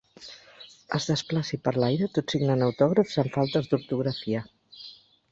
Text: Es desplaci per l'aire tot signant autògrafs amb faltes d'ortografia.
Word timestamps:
Es 0.97 1.05
desplaci 1.09 1.59
per 1.67 1.73
l'aire 1.83 2.07
tot 2.17 2.33
signant 2.35 2.63
autògrafs 2.67 3.19
amb 3.25 3.29
faltes 3.35 3.69
d'ortografia. 3.75 4.41